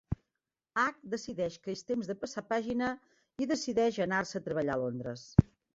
Hac 0.83 0.95
decideix 1.11 1.59
que 1.67 1.75
és 1.75 1.85
temps 1.91 2.09
de 2.13 2.17
passar 2.23 2.45
pàgina 2.57 2.91
i 3.45 3.51
decideix 3.55 4.05
anar-se 4.09 4.39
a 4.43 4.47
treballar 4.51 4.81
a 4.81 4.87
Londres. 4.89 5.33